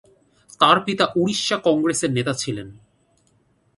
[0.59, 2.67] তার পিতা উড়িষ্যা কংগ্রেসের নেতা ছিলেন।